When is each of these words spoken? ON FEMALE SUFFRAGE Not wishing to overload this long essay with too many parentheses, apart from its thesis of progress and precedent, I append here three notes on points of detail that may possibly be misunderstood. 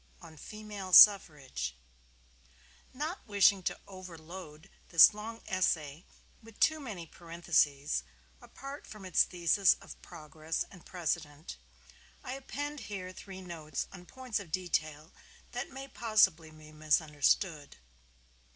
ON 0.19 0.35
FEMALE 0.35 0.93
SUFFRAGE 0.93 1.75
Not 2.91 3.19
wishing 3.27 3.61
to 3.61 3.79
overload 3.87 4.67
this 4.89 5.13
long 5.13 5.43
essay 5.45 6.05
with 6.41 6.59
too 6.59 6.79
many 6.79 7.05
parentheses, 7.05 8.01
apart 8.41 8.87
from 8.87 9.05
its 9.05 9.21
thesis 9.25 9.75
of 9.79 10.01
progress 10.01 10.65
and 10.71 10.83
precedent, 10.87 11.55
I 12.23 12.33
append 12.33 12.79
here 12.89 13.11
three 13.13 13.41
notes 13.41 13.85
on 13.91 14.07
points 14.07 14.39
of 14.39 14.51
detail 14.51 15.11
that 15.51 15.69
may 15.69 15.87
possibly 15.87 16.49
be 16.49 16.71
misunderstood. 16.71 17.77